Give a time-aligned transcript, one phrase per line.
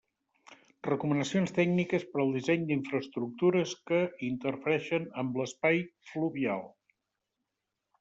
[0.87, 6.71] Recomanacions tècniques per al disseny d'infraestructures que interfereixen amb l'espai fluvial.